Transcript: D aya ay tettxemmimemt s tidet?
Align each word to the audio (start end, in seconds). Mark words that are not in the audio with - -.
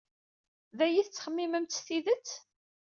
D 0.77 0.79
aya 0.85 0.97
ay 1.01 1.05
tettxemmimemt 1.05 1.77
s 1.77 1.79
tidet? 1.87 2.29